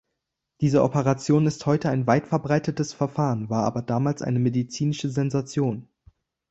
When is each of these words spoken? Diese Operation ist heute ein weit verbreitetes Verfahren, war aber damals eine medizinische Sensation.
Diese 0.61 0.81
Operation 0.81 1.45
ist 1.45 1.67
heute 1.67 1.89
ein 1.91 2.07
weit 2.07 2.25
verbreitetes 2.25 2.91
Verfahren, 2.91 3.51
war 3.51 3.65
aber 3.65 3.83
damals 3.83 4.23
eine 4.23 4.39
medizinische 4.39 5.11
Sensation. 5.11 5.89